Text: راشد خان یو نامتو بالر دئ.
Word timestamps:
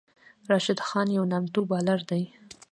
راشد 0.49 0.79
خان 0.87 1.07
یو 1.17 1.23
نامتو 1.31 1.61
بالر 1.69 1.99
دئ. 2.09 2.23